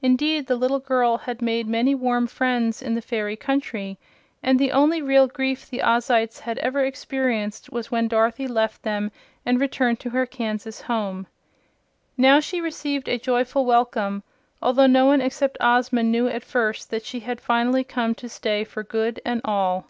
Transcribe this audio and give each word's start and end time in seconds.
Indeed, 0.00 0.46
the 0.46 0.54
little 0.54 0.78
girl 0.78 1.16
had 1.18 1.42
made 1.42 1.66
many 1.66 1.92
warm 1.92 2.28
friends 2.28 2.80
in 2.80 2.94
the 2.94 3.02
fairy 3.02 3.34
country, 3.34 3.98
and 4.40 4.60
the 4.60 4.70
only 4.70 5.02
real 5.02 5.26
grief 5.26 5.68
the 5.68 5.80
Ozites 5.82 6.38
had 6.38 6.56
ever 6.58 6.84
experienced 6.84 7.72
was 7.72 7.90
when 7.90 8.06
Dorothy 8.06 8.46
left 8.46 8.84
them 8.84 9.10
and 9.44 9.60
returned 9.60 9.98
to 9.98 10.10
her 10.10 10.24
Kansas 10.24 10.82
home. 10.82 11.26
Now 12.16 12.38
she 12.38 12.60
received 12.60 13.08
a 13.08 13.18
joyful 13.18 13.64
welcome, 13.64 14.22
although 14.62 14.86
no 14.86 15.04
one 15.06 15.20
except 15.20 15.58
Ozma 15.60 16.04
knew 16.04 16.28
at 16.28 16.44
first 16.44 16.90
that 16.90 17.04
she 17.04 17.18
had 17.18 17.40
finally 17.40 17.82
come 17.82 18.14
to 18.14 18.28
stay 18.28 18.62
for 18.62 18.84
good 18.84 19.20
and 19.24 19.40
all. 19.44 19.86